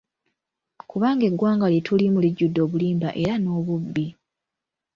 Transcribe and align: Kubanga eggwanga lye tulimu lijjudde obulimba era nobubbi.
Kubanga 0.89 1.23
eggwanga 1.29 1.65
lye 1.71 1.81
tulimu 1.87 2.17
lijjudde 2.23 2.59
obulimba 2.65 3.09
era 3.21 3.33
nobubbi. 3.37 4.05